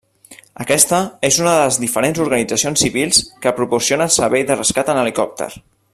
Aquesta 0.63 1.01
és 1.29 1.37
una 1.41 1.51
de 1.57 1.59
les 1.67 1.77
diferents 1.83 2.21
organitzacions 2.25 2.85
civils 2.85 3.21
que 3.45 3.55
proporcionen 3.61 4.15
servei 4.19 4.47
de 4.49 4.59
rescat 4.63 4.95
en 4.95 5.03
helicòpter. 5.05 5.53